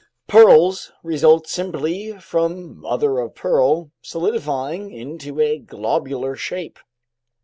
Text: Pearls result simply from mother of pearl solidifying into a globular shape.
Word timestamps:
Pearls 0.25 0.91
result 1.03 1.45
simply 1.47 2.13
from 2.19 2.79
mother 2.79 3.19
of 3.19 3.35
pearl 3.35 3.91
solidifying 4.01 4.89
into 4.91 5.39
a 5.39 5.59
globular 5.59 6.35
shape. 6.35 6.79